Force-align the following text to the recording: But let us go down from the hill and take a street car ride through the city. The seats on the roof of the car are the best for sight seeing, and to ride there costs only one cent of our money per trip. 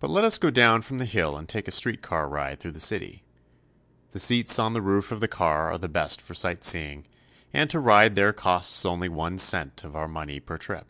But 0.00 0.10
let 0.10 0.22
us 0.26 0.36
go 0.36 0.50
down 0.50 0.82
from 0.82 0.98
the 0.98 1.06
hill 1.06 1.34
and 1.34 1.48
take 1.48 1.66
a 1.66 1.70
street 1.70 2.02
car 2.02 2.28
ride 2.28 2.60
through 2.60 2.72
the 2.72 2.78
city. 2.78 3.24
The 4.10 4.18
seats 4.18 4.58
on 4.58 4.74
the 4.74 4.82
roof 4.82 5.10
of 5.10 5.20
the 5.20 5.28
car 5.28 5.72
are 5.72 5.78
the 5.78 5.88
best 5.88 6.20
for 6.20 6.34
sight 6.34 6.62
seeing, 6.62 7.06
and 7.50 7.70
to 7.70 7.80
ride 7.80 8.16
there 8.16 8.34
costs 8.34 8.84
only 8.84 9.08
one 9.08 9.38
cent 9.38 9.82
of 9.82 9.96
our 9.96 10.08
money 10.08 10.40
per 10.40 10.58
trip. 10.58 10.88